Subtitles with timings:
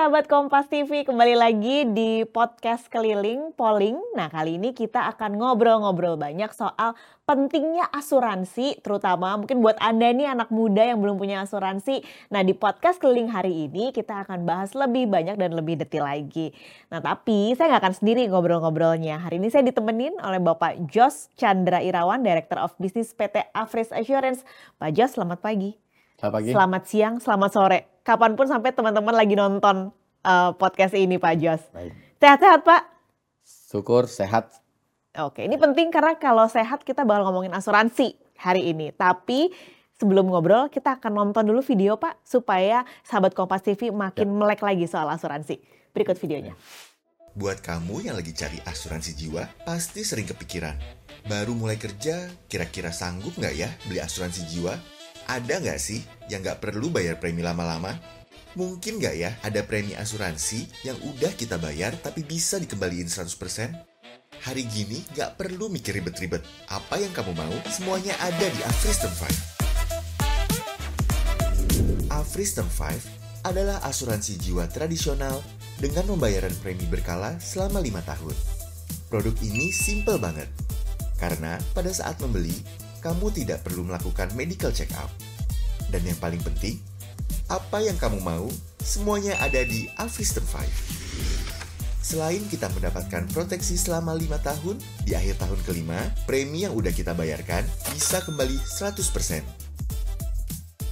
[0.00, 4.00] sahabat Kompas TV, kembali lagi di podcast keliling polling.
[4.16, 6.96] Nah, kali ini kita akan ngobrol-ngobrol banyak soal
[7.28, 12.00] pentingnya asuransi, terutama mungkin buat Anda nih anak muda yang belum punya asuransi.
[12.32, 16.56] Nah, di podcast keliling hari ini kita akan bahas lebih banyak dan lebih detail lagi.
[16.88, 19.20] Nah, tapi saya nggak akan sendiri ngobrol-ngobrolnya.
[19.20, 24.48] Hari ini saya ditemenin oleh Bapak Jos Chandra Irawan, Director of Business PT Afris Assurance.
[24.80, 25.76] Pak Jos, selamat pagi.
[26.16, 26.50] Selamat pagi.
[26.56, 27.89] Selamat siang, selamat sore.
[28.00, 29.92] Kapan pun sampai teman-teman lagi nonton
[30.24, 31.62] uh, podcast ini Pak Jos.
[32.16, 32.82] Sehat-sehat Pak?
[33.44, 34.50] Syukur sehat.
[35.18, 38.94] Oke, ini penting karena kalau sehat kita bakal ngomongin asuransi hari ini.
[38.94, 39.50] Tapi
[40.00, 44.36] sebelum ngobrol kita akan nonton dulu video Pak supaya sahabat Kompas TV makin ya.
[44.36, 45.60] melek lagi soal asuransi.
[45.92, 46.56] Berikut videonya.
[47.30, 50.74] Buat kamu yang lagi cari asuransi jiwa, pasti sering kepikiran.
[51.30, 54.74] Baru mulai kerja, kira-kira sanggup nggak ya beli asuransi jiwa?
[55.30, 57.94] Ada nggak sih yang nggak perlu bayar premi lama-lama?
[58.58, 63.30] Mungkin nggak ya ada premi asuransi yang udah kita bayar tapi bisa dikembaliin 100%?
[64.42, 66.42] Hari gini nggak perlu mikir ribet-ribet.
[66.66, 72.10] Apa yang kamu mau, semuanya ada di Afristem 5.
[72.10, 75.38] Afristem 5 adalah asuransi jiwa tradisional
[75.78, 78.34] dengan pembayaran premi berkala selama 5 tahun.
[79.06, 80.50] Produk ini simple banget,
[81.22, 82.58] karena pada saat membeli,
[83.00, 85.10] kamu tidak perlu melakukan medical check up.
[85.90, 86.78] Dan yang paling penting,
[87.50, 88.46] apa yang kamu mau,
[88.78, 90.62] semuanya ada di Afristem 5.
[92.00, 97.12] Selain kita mendapatkan proteksi selama 5 tahun, di akhir tahun kelima, premi yang udah kita
[97.12, 99.42] bayarkan bisa kembali 100%.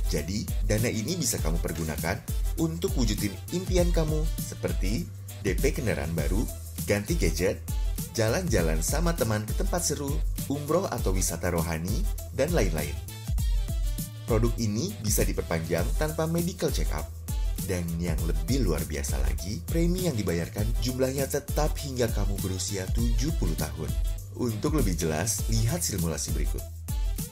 [0.09, 2.17] Jadi, dana ini bisa kamu pergunakan
[2.57, 5.05] untuk wujudin impian kamu seperti
[5.45, 6.43] DP kendaraan baru,
[6.89, 7.61] ganti gadget,
[8.19, 10.11] jalan-jalan sama teman ke tempat seru,
[10.51, 12.03] umroh atau wisata rohani,
[12.35, 12.95] dan lain-lain.
[14.27, 17.07] Produk ini bisa diperpanjang tanpa medical check-up.
[17.65, 23.35] Dan yang lebih luar biasa lagi, premi yang dibayarkan jumlahnya tetap hingga kamu berusia 70
[23.57, 23.91] tahun.
[24.39, 26.63] Untuk lebih jelas, lihat simulasi berikut.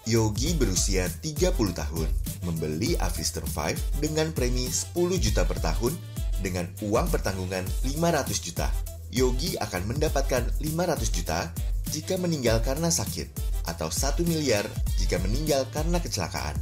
[0.06, 2.09] Yogi berusia 30 tahun,
[2.47, 5.94] membeli Avister 5 dengan premi 10 juta per tahun
[6.43, 8.69] dengan uang pertanggungan 500 juta
[9.16, 11.49] Yogi akan mendapatkan 500 juta
[11.88, 13.32] jika meninggal karena sakit
[13.65, 14.69] atau 1 miliar
[15.00, 16.53] jika meninggal karena kecelakaan.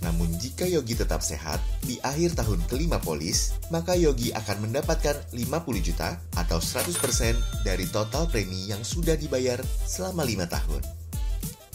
[0.00, 5.44] Namun jika Yogi tetap sehat, di akhir tahun kelima polis, maka Yogi akan mendapatkan 50
[5.78, 10.82] juta atau 100% dari total premi yang sudah dibayar selama 5 tahun.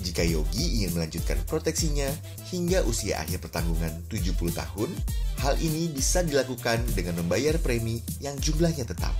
[0.01, 2.09] Jika Yogi ingin melanjutkan proteksinya
[2.51, 4.89] hingga usia akhir pertanggungan 70 tahun,
[5.45, 9.15] hal ini bisa dilakukan dengan membayar premi yang jumlahnya tetap.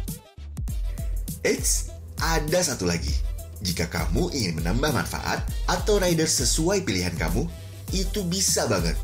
[1.45, 3.13] Eits, ada satu lagi.
[3.61, 7.45] Jika kamu ingin menambah manfaat atau rider sesuai pilihan kamu,
[7.93, 8.97] itu bisa banget.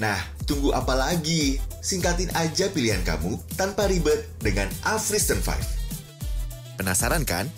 [0.00, 0.16] Nah,
[0.48, 1.60] tunggu apa lagi?
[1.80, 6.80] Singkatin aja pilihan kamu tanpa ribet dengan Afristen 5.
[6.80, 7.48] Penasaran kan?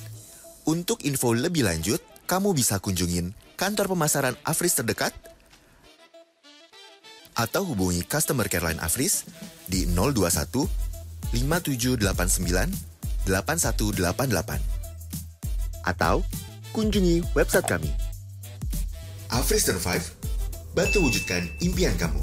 [0.66, 5.14] Untuk info lebih lanjut, kamu bisa kunjungin kantor pemasaran Afris terdekat
[7.32, 9.26] atau hubungi customer care line Afris
[9.66, 10.68] di 021
[11.34, 12.91] 5789
[13.26, 14.58] 8188
[15.86, 16.22] atau
[16.74, 17.90] kunjungi website kami.
[19.32, 22.20] Afriston 5 bantu wujudkan impian kamu.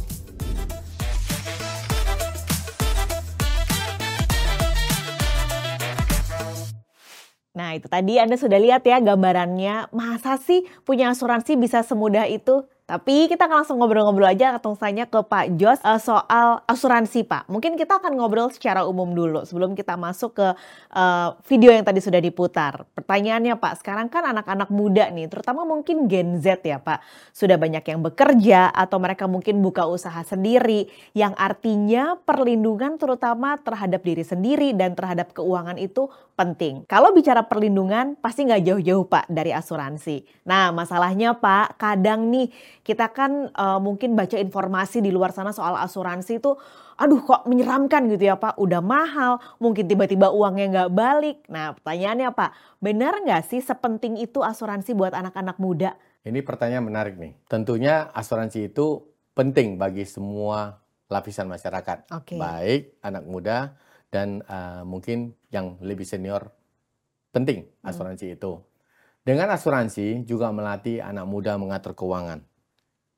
[7.59, 9.91] Nah itu tadi Anda sudah lihat ya gambarannya.
[9.91, 12.63] Masa sih punya asuransi bisa semudah itu?
[12.89, 17.45] Tapi kita akan langsung ngobrol-ngobrol aja atau tanya ke Pak Jos uh, soal asuransi Pak.
[17.45, 20.47] Mungkin kita akan ngobrol secara umum dulu sebelum kita masuk ke
[20.97, 22.89] uh, video yang tadi sudah diputar.
[22.97, 27.85] Pertanyaannya Pak, sekarang kan anak-anak muda nih, terutama mungkin Gen Z ya Pak, sudah banyak
[27.85, 34.73] yang bekerja atau mereka mungkin buka usaha sendiri yang artinya perlindungan terutama terhadap diri sendiri
[34.73, 36.87] dan terhadap keuangan itu penting.
[36.87, 40.23] Kalau bicara perlindungan pasti nggak jauh-jauh Pak dari asuransi.
[40.47, 42.47] Nah masalahnya Pak, kadang nih
[42.79, 46.55] kita kan uh, mungkin baca informasi di luar sana soal asuransi itu
[46.95, 51.37] aduh kok menyeramkan gitu ya Pak, udah mahal, mungkin tiba-tiba uangnya nggak balik.
[51.51, 55.99] Nah pertanyaannya Pak, benar nggak sih sepenting itu asuransi buat anak-anak muda?
[56.23, 57.35] Ini pertanyaan menarik nih.
[57.51, 59.03] Tentunya asuransi itu
[59.35, 62.37] penting bagi semua lapisan masyarakat, okay.
[62.39, 63.75] baik anak muda
[64.09, 66.49] dan uh, mungkin yang lebih senior
[67.29, 67.89] penting hmm.
[67.89, 68.35] asuransi hmm.
[68.37, 68.53] itu.
[69.23, 72.49] Dengan asuransi juga melatih anak muda mengatur keuangan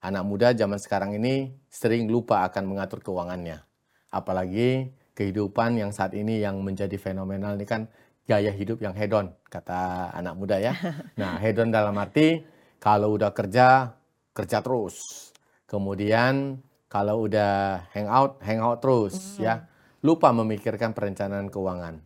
[0.02, 3.62] anak muda zaman sekarang ini sering lupa akan mengatur keuangannya.
[4.10, 7.88] Apalagi kehidupan yang saat ini yang menjadi fenomenal ini kan
[8.26, 10.74] gaya hidup yang hedon, kata anak muda ya.
[11.22, 12.42] Nah, hedon dalam arti
[12.82, 13.94] kalau udah kerja,
[14.34, 15.30] kerja terus.
[15.70, 16.60] Kemudian
[16.92, 19.46] kalau udah hangout, hangout terus mm -hmm.
[19.46, 19.56] ya.
[20.01, 22.01] Lupa memikirkan perencanaan keuangan.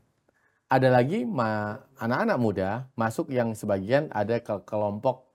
[0.66, 1.24] Ada lagi
[2.00, 2.70] anak-anak muda
[3.00, 5.30] masuk yang sebagian ada ke kelompok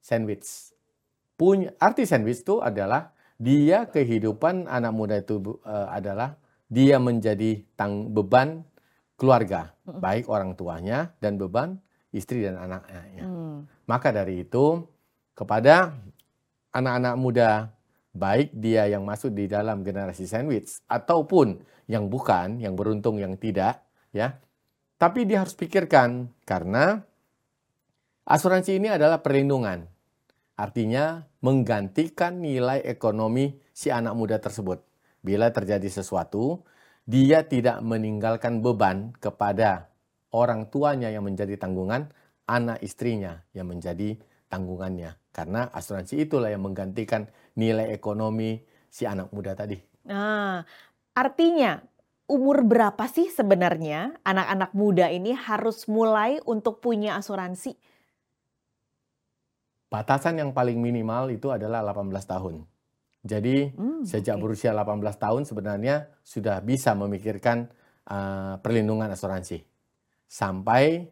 [0.00, 0.72] sandwich.
[1.38, 6.34] Punya arti sandwich itu adalah dia kehidupan anak muda itu uh, adalah
[6.66, 8.66] dia menjadi tang beban
[9.18, 11.78] keluarga, baik orang tuanya dan beban
[12.14, 13.24] istri dan anaknya.
[13.24, 13.66] Hmm.
[13.86, 14.86] Maka dari itu
[15.34, 15.94] kepada
[16.70, 17.50] anak-anak muda
[18.18, 23.86] baik dia yang masuk di dalam generasi sandwich ataupun yang bukan, yang beruntung yang tidak,
[24.12, 24.36] ya.
[24.98, 27.06] Tapi dia harus pikirkan karena
[28.26, 29.86] asuransi ini adalah perlindungan.
[30.58, 34.82] Artinya menggantikan nilai ekonomi si anak muda tersebut.
[35.22, 36.66] Bila terjadi sesuatu,
[37.06, 39.86] dia tidak meninggalkan beban kepada
[40.34, 42.10] orang tuanya yang menjadi tanggungan,
[42.50, 44.18] anak istrinya yang menjadi
[44.50, 45.14] tanggungannya.
[45.38, 48.58] Karena asuransi itulah yang menggantikan nilai ekonomi
[48.90, 49.78] si anak muda tadi.
[50.10, 50.66] Nah,
[51.14, 51.78] artinya
[52.26, 57.78] umur berapa sih sebenarnya anak-anak muda ini harus mulai untuk punya asuransi?
[59.86, 62.66] Batasan yang paling minimal itu adalah 18 tahun.
[63.22, 64.42] Jadi hmm, sejak okay.
[64.42, 67.70] berusia 18 tahun sebenarnya sudah bisa memikirkan
[68.10, 69.62] uh, perlindungan asuransi
[70.26, 71.06] sampai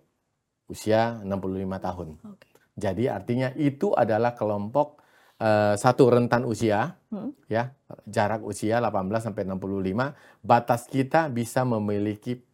[0.67, 2.09] usia 65 tahun.
[2.35, 2.56] Okay.
[2.77, 5.01] Jadi artinya itu adalah kelompok
[5.41, 7.49] uh, satu rentan usia, hmm.
[7.49, 7.73] ya
[8.05, 10.45] jarak usia 18 sampai 65.
[10.45, 12.45] Batas kita bisa memiliki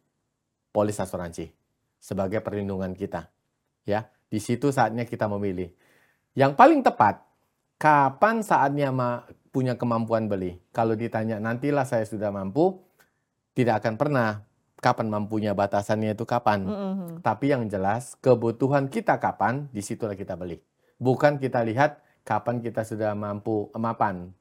[0.70, 1.50] polis asuransi
[1.98, 3.28] sebagai perlindungan kita,
[3.82, 4.06] ya.
[4.32, 5.68] Di situ saatnya kita memilih.
[6.32, 7.20] Yang paling tepat,
[7.76, 10.56] kapan saatnya ma punya kemampuan beli?
[10.72, 12.80] Kalau ditanya nantilah saya sudah mampu,
[13.52, 14.40] tidak akan pernah
[14.82, 16.66] kapan mampunya batasannya itu kapan.
[16.66, 17.08] Mm -hmm.
[17.22, 20.58] Tapi yang jelas kebutuhan kita kapan, di situlah kita beli.
[20.98, 24.34] Bukan kita lihat kapan kita sudah mampu mapan.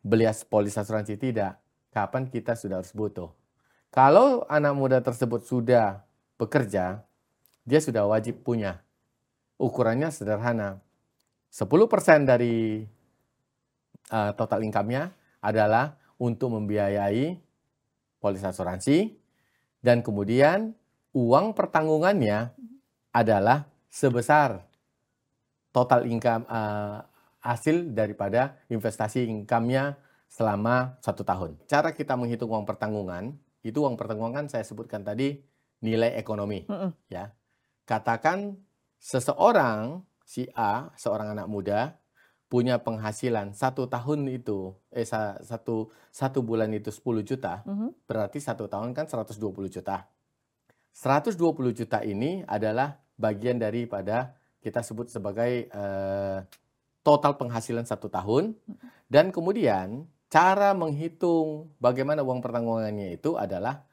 [0.00, 1.58] Beli polis asuransi tidak.
[1.90, 3.34] Kapan kita sudah harus butuh.
[3.90, 6.06] Kalau anak muda tersebut sudah
[6.38, 7.02] bekerja,
[7.66, 8.78] dia sudah wajib punya.
[9.58, 10.78] Ukurannya sederhana.
[11.50, 12.86] 10% dari
[14.14, 15.10] uh, total income-nya
[15.42, 17.42] adalah untuk membiayai
[18.22, 19.19] polis asuransi,
[19.80, 20.76] dan kemudian
[21.16, 22.52] uang pertanggungannya
[23.10, 24.62] adalah sebesar
[25.74, 27.02] total income uh,
[27.40, 29.96] hasil daripada investasi income-nya
[30.30, 31.58] selama satu tahun.
[31.66, 33.34] Cara kita menghitung uang pertanggungan,
[33.66, 35.40] itu uang pertanggungan saya sebutkan tadi
[35.82, 36.68] nilai ekonomi.
[36.68, 36.90] Mm -mm.
[37.08, 37.34] Ya,
[37.88, 38.60] katakan
[39.00, 41.99] seseorang si A, seorang anak muda
[42.50, 47.90] punya penghasilan satu tahun itu eh satu satu bulan itu 10 juta, mm -hmm.
[48.10, 49.38] berarti satu tahun kan 120
[49.70, 50.10] juta.
[50.90, 51.38] 120
[51.70, 56.42] juta ini adalah bagian daripada kita sebut sebagai uh,
[57.06, 58.58] total penghasilan satu tahun
[59.06, 63.86] dan kemudian cara menghitung bagaimana uang pertanggungannya itu adalah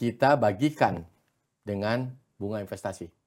[0.00, 1.04] kita bagikan
[1.60, 3.19] dengan bunga investasi.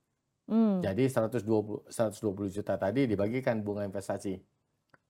[0.47, 0.83] Hmm.
[0.83, 4.39] Jadi 120 120 juta tadi dibagikan bunga investasi.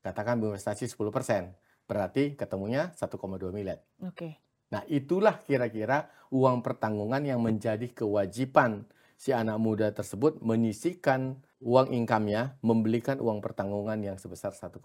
[0.03, 3.81] Katakan bunga investasi 10%, berarti ketemunya 1,2 miliar.
[4.03, 4.13] Oke.
[4.13, 4.33] Okay.
[4.74, 12.57] Nah, itulah kira-kira uang pertanggungan yang menjadi kewajiban si anak muda tersebut menyisikan uang income-nya
[12.65, 14.81] membelikan uang pertanggungan yang sebesar 1,2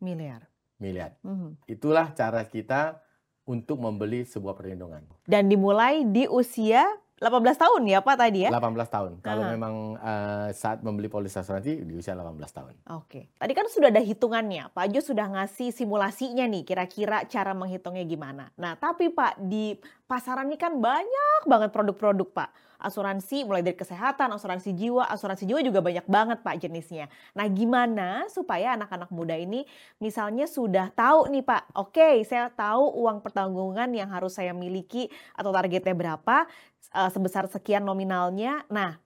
[0.00, 0.46] miliar.
[0.78, 1.12] Miliar.
[1.26, 1.50] Mm -hmm.
[1.66, 3.04] Itulah cara kita
[3.44, 5.04] untuk membeli sebuah perlindungan.
[5.28, 6.88] Dan dimulai di usia
[7.22, 8.50] 18 tahun ya Pak tadi ya?
[8.50, 9.12] 18 tahun.
[9.22, 12.74] Kalau memang uh, saat membeli polis asuransi di usia 18 tahun.
[12.90, 13.30] Oke.
[13.38, 14.74] Tadi kan sudah ada hitungannya.
[14.74, 18.50] Pak Jo sudah ngasih simulasinya nih kira-kira cara menghitungnya gimana.
[18.58, 19.78] Nah tapi Pak di
[20.10, 22.50] pasaran ini kan banyak banget produk-produk Pak
[22.84, 27.08] asuransi mulai dari kesehatan, asuransi jiwa, asuransi jiwa juga banyak banget Pak jenisnya.
[27.32, 29.64] Nah gimana supaya anak-anak muda ini
[29.98, 35.08] misalnya sudah tahu nih Pak, oke okay, saya tahu uang pertanggungan yang harus saya miliki
[35.32, 36.44] atau targetnya berapa,
[36.92, 38.62] uh, sebesar sekian nominalnya.
[38.68, 39.00] Nah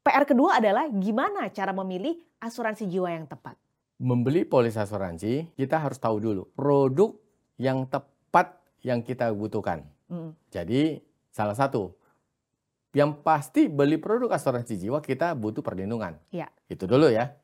[0.00, 3.54] PR kedua adalah gimana cara memilih asuransi jiwa yang tepat.
[4.00, 7.12] Membeli polis asuransi, kita harus tahu dulu produk
[7.60, 9.84] yang tepat yang kita butuhkan.
[10.08, 10.32] Mm.
[10.48, 11.99] Jadi salah satu
[12.90, 16.18] yang pasti beli produk asuransi jiwa kita butuh perlindungan.
[16.34, 16.50] Ya.
[16.66, 17.38] Itu dulu ya.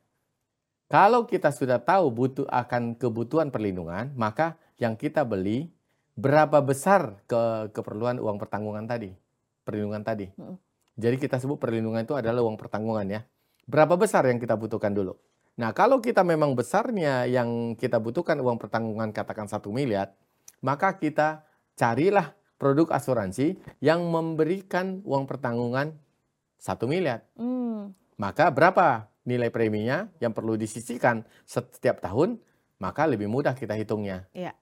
[0.87, 5.71] Kalau kita sudah tahu butuh akan kebutuhan perlindungan, maka yang kita beli
[6.15, 9.11] berapa besar ke keperluan uang pertanggungan tadi,
[9.67, 10.31] perlindungan tadi.
[10.39, 10.59] Hmm.
[10.97, 13.21] Jadi kita sebut perlindungan itu adalah uang pertanggungan ya.
[13.67, 15.19] Berapa besar yang kita butuhkan dulu?
[15.59, 20.15] Nah kalau kita memang besarnya yang kita butuhkan uang pertanggungan katakan satu miliar,
[20.63, 25.97] maka kita carilah produk asuransi yang memberikan uang pertanggungan
[26.57, 27.25] satu miliar.
[27.37, 27.93] Hmm.
[28.17, 32.41] Maka berapa nilai preminya yang perlu disisihkan setiap tahun,
[32.81, 34.25] maka lebih mudah kita hitungnya.
[34.33, 34.57] Ya.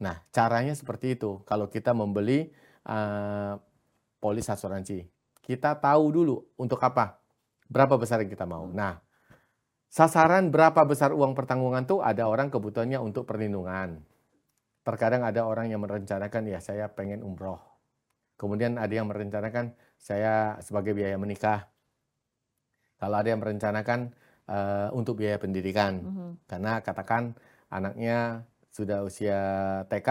[0.00, 1.44] Nah, caranya seperti itu.
[1.46, 2.50] Kalau kita membeli
[2.88, 3.60] uh,
[4.18, 5.06] polis asuransi,
[5.44, 7.20] kita tahu dulu untuk apa,
[7.68, 8.66] berapa besar yang kita mau.
[8.70, 8.98] Nah,
[9.92, 14.02] sasaran berapa besar uang pertanggungan tuh ada orang kebutuhannya untuk perlindungan.
[14.82, 17.62] Terkadang ada orang yang merencanakan ya saya pengen umroh.
[18.34, 21.70] Kemudian ada yang merencanakan saya sebagai biaya menikah.
[22.98, 24.10] Kalau ada yang merencanakan
[24.50, 26.30] uh, untuk biaya pendidikan, mm -hmm.
[26.50, 27.38] karena katakan
[27.70, 28.42] anaknya
[28.74, 29.38] sudah usia
[29.86, 30.08] TK,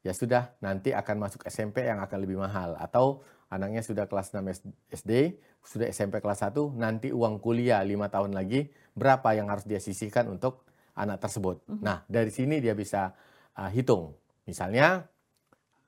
[0.00, 2.80] ya sudah nanti akan masuk SMP yang akan lebih mahal.
[2.80, 3.20] Atau
[3.52, 8.72] anaknya sudah kelas 6 SD, sudah SMP kelas 1, nanti uang kuliah 5 tahun lagi,
[8.96, 10.64] berapa yang harus dia sisihkan untuk
[10.96, 11.60] anak tersebut.
[11.68, 11.82] Mm -hmm.
[11.84, 13.12] Nah, dari sini dia bisa
[13.56, 14.14] uh, hitung.
[14.44, 15.08] Misalnya,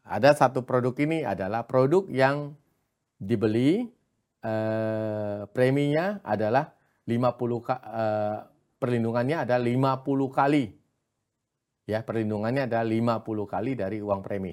[0.03, 2.57] ada satu produk ini adalah produk yang
[3.21, 3.87] dibeli,
[4.43, 8.45] uh, preminya adalah 50 uh,
[8.81, 10.79] perlindungannya ada 50 kali
[11.89, 14.53] ya perlindungannya ada 50 kali dari uang premi.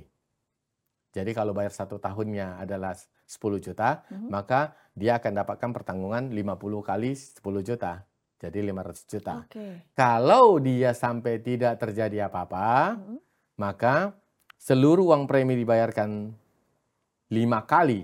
[1.12, 4.30] Jadi kalau bayar satu tahunnya adalah 10 juta, mm -hmm.
[4.32, 8.08] maka dia akan dapatkan pertanggungan 50 kali 10 juta.
[8.36, 9.36] Jadi 500 juta.
[9.48, 9.74] Okay.
[9.96, 13.18] Kalau dia sampai tidak terjadi apa-apa, mm -hmm.
[13.58, 14.14] maka
[14.60, 16.36] seluruh uang premi dibayarkan
[17.32, 18.04] 5 kali.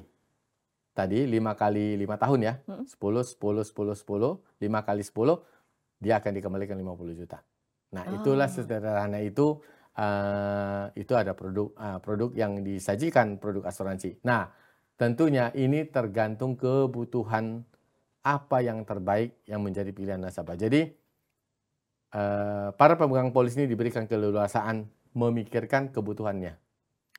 [0.91, 2.53] Tadi 5 kali 5 tahun ya.
[2.63, 2.85] Mm -hmm.
[2.87, 7.39] 10, 10, 10, 10, 5 kali 10, dia akan dikembalikan 50 juta.
[7.91, 8.15] Nah, oh.
[8.19, 9.59] itulah sederhana itu
[9.99, 14.23] uh, itu ada produk uh, produk yang disajikan produk asuransi.
[14.23, 14.47] Nah,
[14.95, 17.67] tentunya ini tergantung kebutuhan
[18.21, 20.57] apa yang terbaik yang menjadi pilihan nasabah.
[20.57, 20.93] Jadi
[22.13, 24.85] uh, para pemegang polis ini diberikan keleluasaan
[25.17, 26.55] memikirkan kebutuhannya.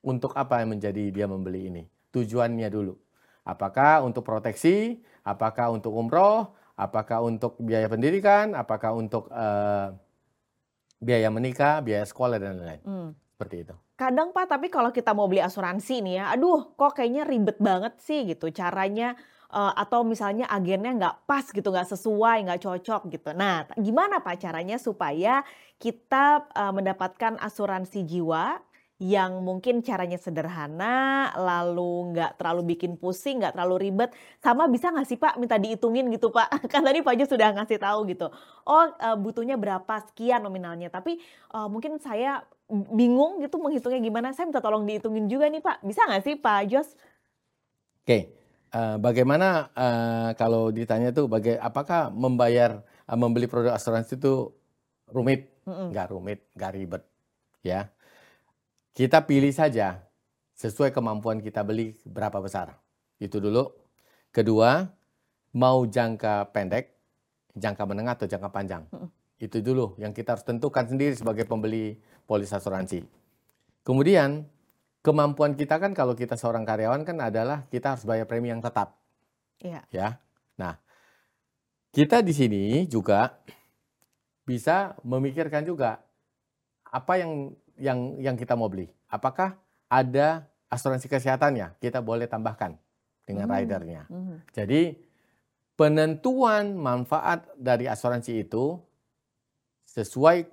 [0.02, 1.82] Untuk apa yang menjadi dia membeli ini?
[2.10, 2.98] Tujuannya dulu.
[3.46, 4.98] Apakah untuk proteksi?
[5.22, 6.54] Apakah untuk umroh?
[6.74, 8.58] Apakah untuk biaya pendidikan?
[8.58, 9.94] Apakah untuk uh,
[11.02, 12.82] biaya menikah, biaya sekolah dan lain-lain.
[12.86, 13.10] Hmm.
[13.34, 13.74] Seperti itu.
[13.98, 17.98] Kadang Pak, tapi kalau kita mau beli asuransi nih ya, aduh kok kayaknya ribet banget
[17.98, 19.18] sih gitu caranya
[19.52, 23.30] uh, atau misalnya agennya nggak pas gitu, nggak sesuai, nggak cocok gitu.
[23.36, 25.44] Nah, gimana Pak caranya supaya
[25.76, 28.58] kita uh, mendapatkan asuransi jiwa
[29.02, 35.08] yang mungkin caranya sederhana, lalu nggak terlalu bikin pusing, nggak terlalu ribet, sama bisa nggak
[35.10, 36.62] sih Pak minta dihitungin gitu Pak?
[36.72, 38.30] Kan tadi Pak Jo sudah ngasih tahu gitu.
[38.62, 41.18] Oh uh, butuhnya berapa sekian nominalnya, tapi
[41.50, 44.30] uh, mungkin saya bingung gitu menghitungnya gimana.
[44.30, 45.82] Saya minta tolong dihitungin juga nih Pak.
[45.82, 46.88] Bisa nggak sih Pak Jos?
[48.02, 48.22] Oke, okay.
[48.72, 54.52] Uh, bagaimana uh, kalau ditanya tuh, baga apakah membayar uh, membeli produk asuransi itu
[55.08, 55.52] rumit?
[55.62, 55.86] Mm -mm.
[55.94, 57.02] Nggak rumit, nggak ribet,
[57.62, 57.92] ya
[58.92, 60.04] kita pilih saja
[60.56, 62.76] sesuai kemampuan kita beli berapa besar.
[63.16, 63.72] Itu dulu.
[64.32, 64.84] Kedua,
[65.56, 66.92] mau jangka pendek,
[67.56, 68.84] jangka menengah atau jangka panjang.
[69.40, 73.04] Itu dulu yang kita harus tentukan sendiri sebagai pembeli polis asuransi.
[73.82, 74.46] Kemudian,
[75.02, 78.96] kemampuan kita kan kalau kita seorang karyawan kan adalah kita harus bayar premi yang tetap.
[79.58, 79.82] Iya.
[79.90, 80.08] Ya.
[80.58, 80.78] Nah,
[81.90, 83.42] kita di sini juga
[84.46, 86.02] bisa memikirkan juga
[86.86, 88.90] apa yang yang yang kita mau beli.
[89.10, 89.58] Apakah
[89.90, 91.78] ada asuransi kesehatannya?
[91.82, 92.78] Kita boleh tambahkan
[93.26, 93.54] dengan hmm.
[93.58, 94.02] ridernya.
[94.08, 94.38] Hmm.
[94.54, 94.98] Jadi
[95.76, 98.78] penentuan manfaat dari asuransi itu
[99.88, 100.48] sesuai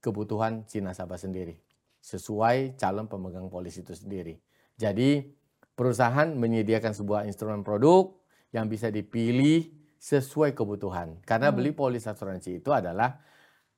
[0.00, 1.60] kebutuhan si nasabah sendiri,
[2.00, 4.40] sesuai calon pemegang polis itu sendiri.
[4.80, 5.28] Jadi
[5.76, 8.12] perusahaan menyediakan sebuah instrumen produk
[8.52, 9.68] yang bisa dipilih
[10.00, 11.20] sesuai kebutuhan.
[11.24, 11.56] Karena hmm.
[11.56, 13.20] beli polis asuransi itu adalah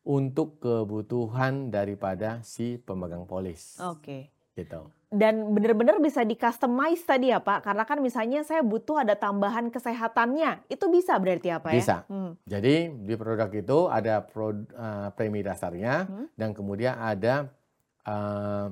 [0.03, 3.79] untuk kebutuhan daripada si pemegang polis.
[3.83, 4.31] Oke.
[4.55, 4.83] Gitu.
[5.13, 9.69] Dan benar-benar bisa di customize tadi ya Pak, karena kan misalnya saya butuh ada tambahan
[9.69, 11.77] kesehatannya, itu bisa berarti apa ya?
[11.77, 11.97] Bisa.
[12.09, 12.33] Hmm.
[12.49, 16.27] Jadi di produk itu ada pro, uh, premi dasarnya hmm.
[16.33, 17.53] dan kemudian ada
[18.07, 18.69] uh,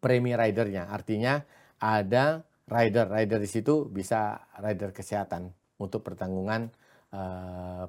[0.00, 1.40] premi ridernya, artinya
[1.80, 6.72] ada rider, rider di situ bisa rider kesehatan untuk pertanggungan
[7.12, 7.84] uh,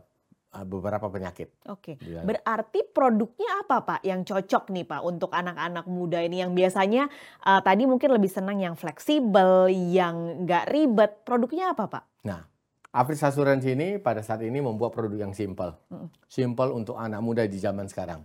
[0.63, 1.51] beberapa penyakit.
[1.67, 1.99] Oke.
[1.99, 2.23] Okay.
[2.23, 7.11] Berarti produknya apa Pak yang cocok nih Pak untuk anak-anak muda ini yang biasanya
[7.43, 11.11] uh, tadi mungkin lebih senang yang fleksibel, yang nggak ribet.
[11.27, 12.03] Produknya apa Pak?
[12.23, 12.47] Nah,
[12.95, 15.75] Afris Asuransi ini pada saat ini membuat produk yang simple.
[15.91, 16.07] Mm.
[16.31, 18.23] Simple untuk anak muda di zaman sekarang.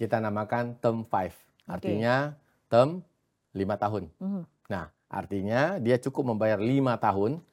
[0.00, 1.68] Kita namakan term 5.
[1.68, 2.72] Artinya okay.
[2.72, 3.04] term
[3.52, 4.02] 5 tahun.
[4.16, 4.42] Mm.
[4.72, 7.44] Nah, artinya dia cukup membayar 5 tahun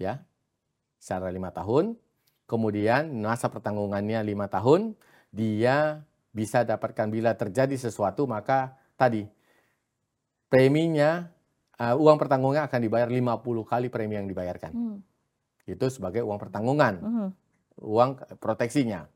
[0.00, 0.24] ya.
[0.96, 1.84] Secara 5 tahun
[2.44, 4.96] kemudian masa pertanggungannya lima tahun,
[5.32, 9.26] dia bisa dapatkan bila terjadi sesuatu maka tadi
[10.50, 11.30] preminya
[11.78, 14.72] uh, uang pertanggungannya akan dibayar 50 kali premi yang dibayarkan.
[14.74, 14.98] Hmm.
[15.64, 16.94] Itu sebagai uang pertanggungan.
[17.00, 17.28] Hmm.
[17.80, 19.06] Uang proteksinya.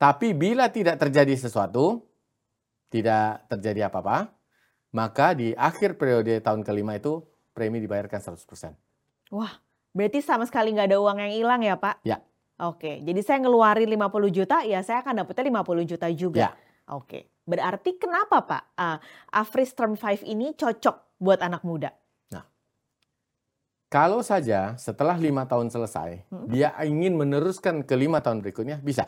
[0.00, 2.08] Tapi bila tidak terjadi sesuatu,
[2.88, 4.32] tidak terjadi apa-apa,
[4.96, 7.20] maka di akhir periode tahun kelima itu
[7.52, 8.72] premi dibayarkan 100%.
[9.28, 9.60] Wah,
[9.92, 12.00] berarti sama sekali nggak ada uang yang hilang ya Pak?
[12.08, 12.24] Ya.
[12.60, 16.40] Oke, jadi saya ngeluarin 50 juta, ya saya akan dapetnya 50 juta juga.
[16.48, 16.50] Ya.
[16.96, 18.98] Oke, berarti kenapa Pak uh,
[19.36, 21.92] Afris Term 5 ini cocok buat anak muda?
[22.32, 22.44] Nah,
[23.92, 26.48] kalau saja setelah lima tahun selesai, hmm.
[26.48, 29.04] dia ingin meneruskan ke lima tahun berikutnya, bisa.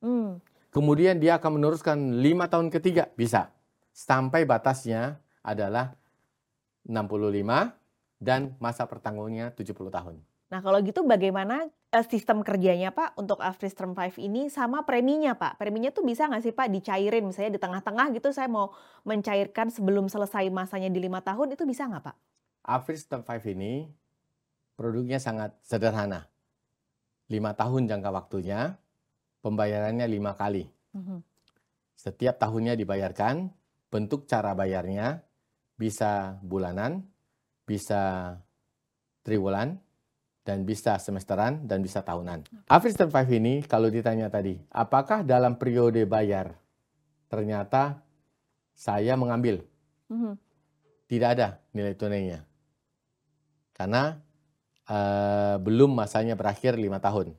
[0.00, 0.40] Hmm.
[0.70, 3.50] Kemudian dia akan meneruskan lima tahun ketiga, bisa.
[3.90, 5.96] Sampai batasnya adalah
[6.86, 7.74] 65
[8.20, 10.14] dan masa pertanggungannya 70 tahun.
[10.50, 15.38] Nah, kalau gitu bagaimana uh, sistem kerjanya Pak untuk Afris Term 5 ini sama preminya
[15.38, 15.62] Pak?
[15.62, 18.74] Preminya tuh bisa nggak sih Pak dicairin misalnya di tengah-tengah gitu saya mau
[19.06, 22.16] mencairkan sebelum selesai masanya di lima tahun itu bisa nggak Pak?
[22.66, 23.94] Afris Term 5 ini
[24.74, 26.26] produknya sangat sederhana.
[27.30, 28.79] Lima tahun jangka waktunya,
[29.40, 30.68] pembayarannya lima kali.
[30.96, 31.18] Mm -hmm.
[31.96, 33.52] Setiap tahunnya dibayarkan,
[33.92, 35.20] bentuk cara bayarnya
[35.76, 37.04] bisa bulanan,
[37.68, 38.36] bisa
[39.20, 39.76] triwulan,
[40.50, 42.48] dan bisa semesteran dan bisa tahunan.
[42.66, 46.56] Average term 5 ini kalau ditanya tadi, apakah dalam periode bayar
[47.30, 48.00] ternyata
[48.72, 49.62] saya mengambil?
[50.10, 50.34] Mm-hmm.
[51.06, 52.42] Tidak ada nilai tunainya.
[53.76, 54.18] Karena
[54.88, 57.36] uh, belum masanya berakhir lima tahun.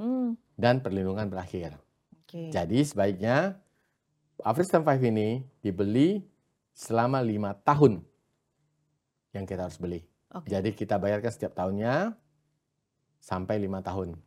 [0.00, 0.34] Mm.
[0.54, 1.76] Dan perlindungan berakhir.
[2.24, 2.50] Okay.
[2.50, 3.58] Jadi sebaiknya
[4.42, 6.22] average term 5 ini dibeli
[6.74, 8.02] selama lima tahun
[9.30, 10.02] yang kita harus beli.
[10.30, 10.58] Okay.
[10.58, 12.18] Jadi kita bayarkan setiap tahunnya
[13.22, 14.18] sampai lima tahun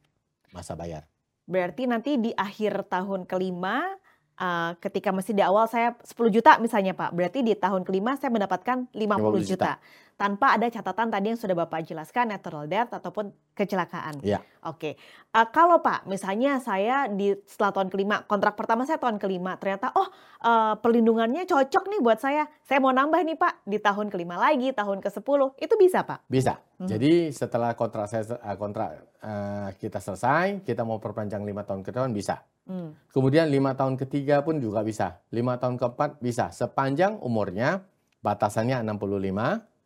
[0.55, 1.03] masa bayar.
[1.48, 3.84] Berarti nanti di akhir tahun kelima
[4.39, 8.31] uh, ketika masih di awal saya 10 juta misalnya Pak, berarti di tahun kelima saya
[8.31, 9.48] mendapatkan 50, 50 juta.
[9.48, 9.72] juta
[10.17, 14.17] tanpa ada catatan tadi yang sudah Bapak jelaskan natural death ataupun kecelakaan.
[14.25, 14.41] Ya.
[14.65, 14.97] Oke.
[15.29, 19.93] Uh, kalau Pak, misalnya saya di setelah tahun kelima, kontrak pertama saya tahun kelima, ternyata
[19.93, 20.10] oh
[20.41, 22.49] uh, perlindungannya cocok nih buat saya.
[22.65, 26.25] Saya mau nambah nih Pak di tahun kelima lagi, tahun ke sepuluh itu bisa Pak?
[26.25, 26.58] Bisa.
[26.82, 26.89] Hmm.
[26.89, 28.25] Jadi setelah kontrak saya
[28.58, 32.41] kontrak uh, kita selesai, kita mau perpanjang lima tahun ke depan bisa.
[32.65, 32.97] Hmm.
[33.13, 35.21] Kemudian lima tahun ketiga pun juga bisa.
[35.30, 36.49] Lima tahun keempat bisa.
[36.49, 37.86] Sepanjang umurnya
[38.25, 39.77] batasannya 65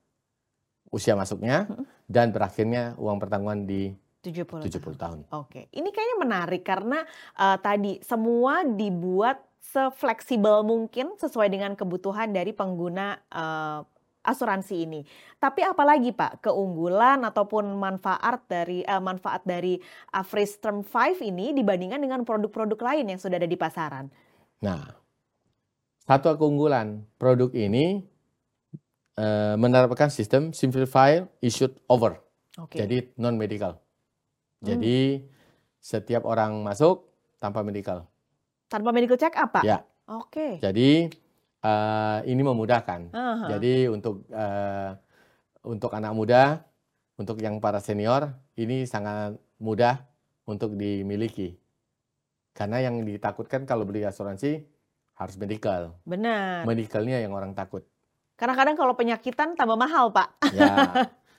[0.91, 1.87] usia masuknya hmm.
[2.05, 5.19] dan berakhirnya uang pertanggungan di 70, 70 tahun.
[5.33, 7.01] Oke, ini kayaknya menarik karena
[7.41, 13.81] uh, tadi semua dibuat sefleksibel mungkin sesuai dengan kebutuhan dari pengguna uh,
[14.21, 15.01] asuransi ini.
[15.41, 19.81] Tapi apalagi Pak keunggulan ataupun manfaat dari uh, manfaat dari
[20.13, 24.05] Afris Term 5 ini dibandingkan dengan produk-produk lain yang sudah ada di pasaran?
[24.61, 24.85] Nah,
[26.05, 28.05] satu keunggulan produk ini
[29.21, 32.17] uh, menerapkan sistem simplify issued over.
[32.57, 32.83] Okay.
[32.83, 33.77] Jadi non medical.
[34.59, 34.73] Hmm.
[34.73, 35.21] Jadi
[35.77, 37.05] setiap orang masuk
[37.37, 38.09] tanpa medical.
[38.67, 39.61] Tanpa medical check apa?
[39.61, 39.85] Ya.
[40.09, 40.27] Oke.
[40.33, 40.51] Okay.
[40.59, 40.89] Jadi
[41.61, 43.13] uh, ini memudahkan.
[43.13, 43.49] Uh -huh.
[43.57, 44.91] Jadi untuk uh,
[45.61, 46.65] untuk anak muda,
[47.21, 50.01] untuk yang para senior ini sangat mudah
[50.49, 51.55] untuk dimiliki.
[52.51, 54.65] Karena yang ditakutkan kalau beli asuransi
[55.15, 55.95] harus medical.
[56.03, 56.67] Benar.
[56.67, 57.85] Medicalnya yang orang takut.
[58.41, 60.41] Karena kadang kalau penyakitan tambah mahal, Pak.
[60.49, 60.73] Ya.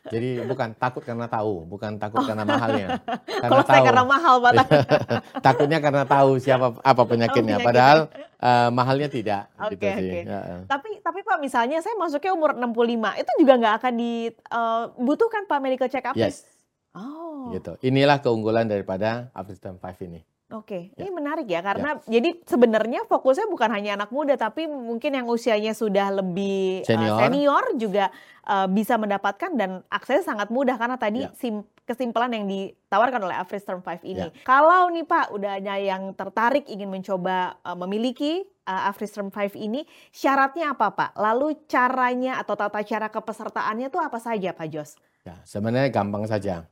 [0.07, 2.27] Jadi bukan takut karena tahu, bukan takut oh.
[2.27, 3.03] karena mahalnya.
[3.43, 3.71] Karena kalau tahu.
[3.75, 4.53] saya karena mahal, Pak.
[5.47, 7.99] Takutnya karena tahu siapa apa penyakitnya, oh, padahal
[8.38, 9.51] uh, mahalnya tidak.
[9.59, 10.23] Oke, okay, gitu okay.
[10.27, 10.62] Ya.
[10.67, 15.51] Tapi tapi Pak misalnya saya masuknya umur 65, itu juga nggak akan dibutuhkan eh, uh,
[15.51, 16.15] Pak medical check up?
[16.15, 16.47] Yes.
[16.95, 17.51] Oh.
[17.55, 17.79] Gitu.
[17.83, 20.23] Inilah keunggulan daripada Afristan 5 ini.
[20.53, 21.09] Oke, ya.
[21.09, 22.21] ini menarik ya karena ya.
[22.21, 27.21] jadi sebenarnya fokusnya bukan hanya anak muda tapi mungkin yang usianya sudah lebih senior, uh,
[27.25, 28.05] senior juga
[28.45, 31.33] uh, bisa mendapatkan dan aksesnya sangat mudah karena tadi ya.
[31.33, 34.29] sim, kesimpulan yang ditawarkan oleh Afris Term 5 ini.
[34.29, 34.35] Ya.
[34.45, 39.59] Kalau nih Pak udah ada yang tertarik ingin mencoba uh, memiliki uh, Afris Term 5
[39.59, 41.11] ini, syaratnya apa Pak?
[41.19, 44.91] Lalu caranya atau tata cara kepesertaannya itu apa saja Pak Jos?
[45.23, 46.67] Ya, sebenarnya gampang saja.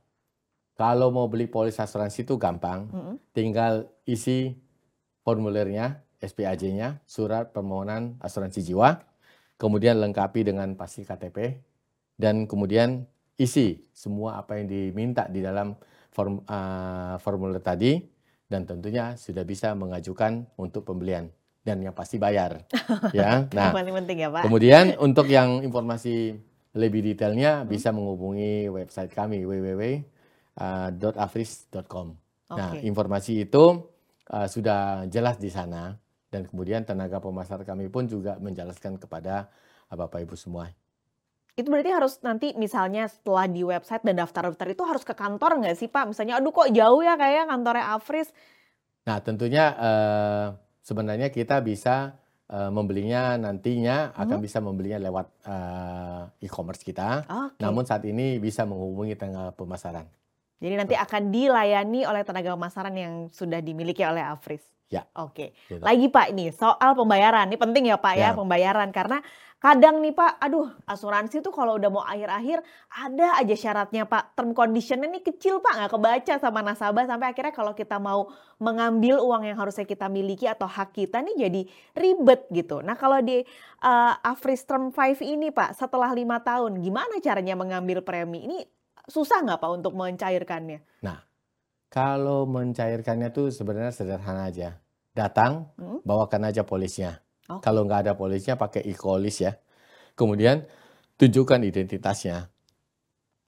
[0.79, 3.15] Kalau mau beli polis asuransi itu gampang, mm -hmm.
[3.35, 3.73] tinggal
[4.07, 4.55] isi
[5.21, 9.01] formulirnya, SPAJ-nya, surat permohonan asuransi jiwa,
[9.57, 11.61] kemudian lengkapi dengan pasti KTP,
[12.17, 13.05] dan kemudian
[13.37, 15.73] isi semua apa yang diminta di dalam
[16.13, 18.01] form, uh, formulir tadi,
[18.45, 21.29] dan tentunya sudah bisa mengajukan untuk pembelian
[21.61, 22.65] dan yang pasti bayar.
[23.17, 24.45] ya, nah, paling penting ya Pak.
[24.45, 26.37] Kemudian untuk yang informasi
[26.77, 27.67] lebih detailnya hmm.
[27.67, 29.83] bisa menghubungi website kami www
[30.59, 32.07] uh, .afris.com.
[32.51, 32.59] Okay.
[32.59, 33.87] Nah, informasi itu
[34.31, 35.95] uh, sudah jelas di sana
[36.31, 39.47] dan kemudian tenaga pemasar kami pun juga menjelaskan kepada
[39.91, 40.67] uh, Bapak Ibu semua.
[41.55, 45.75] Itu berarti harus nanti misalnya setelah di website dan daftar-daftar itu harus ke kantor nggak
[45.75, 46.15] sih Pak?
[46.15, 48.31] Misalnya, aduh kok jauh ya kayak kantornya Afris.
[49.03, 50.45] Nah tentunya uh,
[50.79, 52.15] sebenarnya kita bisa
[52.47, 54.45] uh, membelinya nantinya akan hmm.
[54.47, 57.27] bisa membelinya lewat uh, e-commerce kita.
[57.27, 57.61] Okay.
[57.63, 60.07] Namun saat ini bisa menghubungi tenaga pemasaran.
[60.61, 64.61] Jadi nanti akan dilayani oleh tenaga pemasaran yang sudah dimiliki oleh Afris.
[64.91, 65.07] Ya.
[65.15, 65.55] Oke.
[65.55, 65.71] Okay.
[65.71, 65.81] Gitu.
[65.81, 67.47] Lagi Pak ini soal pembayaran.
[67.47, 69.23] Ini penting ya Pak ya, ya pembayaran karena
[69.61, 74.35] kadang nih Pak, aduh asuransi tuh kalau udah mau akhir-akhir ada aja syaratnya Pak.
[74.35, 78.27] Term conditionnya nih kecil Pak, nggak kebaca sama nasabah sampai akhirnya kalau kita mau
[78.59, 81.61] mengambil uang yang harusnya kita miliki atau hak kita nih jadi
[81.95, 82.83] ribet gitu.
[82.83, 83.47] Nah kalau di
[83.85, 88.43] uh, Afris Term 5 ini Pak, setelah lima tahun gimana caranya mengambil premi?
[88.43, 90.79] Ini susah nggak Pak untuk mencairkannya?
[91.05, 91.19] Nah,
[91.89, 94.77] kalau mencairkannya tuh sebenarnya sederhana aja.
[95.11, 96.07] Datang, hmm?
[96.07, 97.19] bawakan aja polisnya
[97.51, 97.67] Okay.
[97.67, 99.59] Kalau nggak ada polisnya pakai e-colis ya.
[100.15, 100.63] Kemudian
[101.19, 102.47] tunjukkan identitasnya.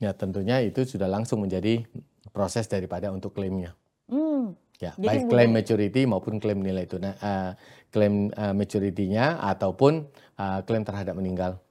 [0.02, 1.88] Ya tentunya itu sudah langsung menjadi
[2.36, 3.78] proses daripada untuk klaimnya.
[4.12, 4.60] Hmm.
[4.82, 7.00] Ya, Jadi baik klaim maturity maupun klaim nilai itu.
[7.00, 7.56] Nah, uh,
[7.88, 11.62] klaim uh, maturity-nya ataupun uh, klaim terhadap meninggal.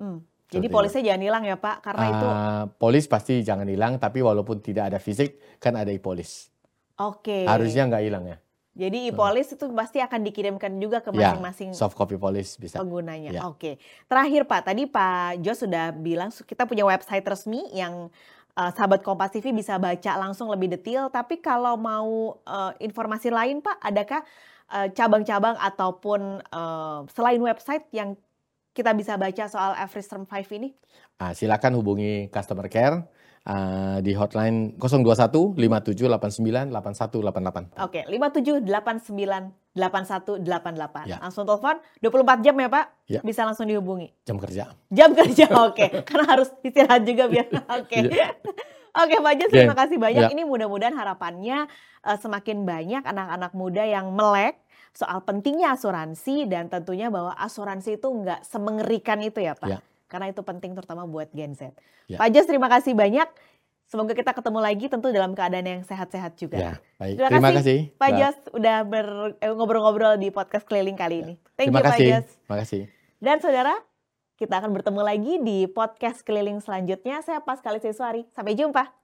[0.00, 0.26] Hmm.
[0.48, 2.28] Jadi polisnya jangan hilang ya Pak, karena uh, itu.
[2.80, 6.48] Polis pasti jangan hilang, tapi walaupun tidak ada fisik, kan ada e-polis.
[6.96, 7.44] Oke.
[7.44, 7.44] Okay.
[7.44, 8.38] Harusnya nggak hilang ya.
[8.78, 12.78] Jadi e-polis itu pasti akan dikirimkan juga ke ya, masing-masing ya, soft copy polis bisa.
[12.78, 13.34] Penggunanya.
[13.34, 13.42] Ya.
[13.50, 13.82] Oke.
[14.06, 18.06] Terakhir Pak, tadi Pak Jo sudah bilang kita punya website resmi yang
[18.54, 21.10] uh, sahabat Kompas TV bisa baca langsung lebih detail.
[21.10, 24.22] Tapi kalau mau uh, informasi lain Pak, adakah
[24.68, 24.92] cabang
[25.24, 28.20] cabang-cabang ataupun uh, selain website yang
[28.78, 30.70] kita bisa baca soal Every Term 5 ini?
[31.18, 33.02] Ah, silakan hubungi customer care
[33.42, 37.82] uh, di hotline 021 5789 8188.
[37.82, 41.10] Oke, 5789 8188.
[41.10, 41.18] Ya.
[41.18, 42.86] Langsung telepon 24 jam ya, Pak?
[43.10, 43.20] Ya.
[43.26, 44.14] Bisa langsung dihubungi.
[44.22, 44.70] Jam kerja.
[44.94, 45.50] Jam kerja.
[45.66, 46.06] Oke, okay.
[46.06, 47.50] karena harus istirahat juga biar.
[47.82, 47.98] Oke.
[47.98, 48.14] Okay.
[48.14, 48.30] Ya.
[48.98, 50.26] Oke, Pak Jas, terima kasih banyak.
[50.26, 50.32] Ya.
[50.34, 51.70] Ini mudah-mudahan harapannya
[52.02, 54.58] uh, semakin banyak anak-anak muda yang melek
[54.98, 59.70] soal pentingnya asuransi dan tentunya bahwa asuransi itu nggak semengerikan itu ya, Pak.
[59.70, 61.76] Ya karena itu penting terutama buat Gen Z.
[62.08, 62.16] Ya.
[62.18, 63.28] Pak Jos terima kasih banyak.
[63.88, 66.60] Semoga kita ketemu lagi tentu dalam keadaan yang sehat-sehat juga.
[66.60, 67.16] Ya, baik.
[67.16, 68.76] Terima, terima kasih, kasih Pak Jos udah
[69.40, 71.22] eh, ngobrol-ngobrol di podcast keliling kali ya.
[71.24, 71.34] ini.
[71.56, 71.96] Thank terima you kasih.
[71.96, 72.28] Pak Jos.
[72.28, 72.82] Terima kasih.
[73.16, 73.74] Dan saudara,
[74.36, 77.24] kita akan bertemu lagi di podcast keliling selanjutnya.
[77.24, 78.28] Saya Pascalis Siswari.
[78.36, 78.97] Sampai jumpa.